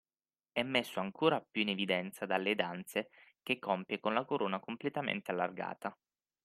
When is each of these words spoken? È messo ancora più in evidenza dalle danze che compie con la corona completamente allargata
È 0.51 0.63
messo 0.63 0.99
ancora 0.99 1.39
più 1.47 1.61
in 1.61 1.69
evidenza 1.69 2.25
dalle 2.25 2.55
danze 2.55 3.11
che 3.43 3.59
compie 3.59 3.99
con 3.99 4.15
la 4.15 4.25
corona 4.25 4.59
completamente 4.59 5.29
allargata 5.29 5.95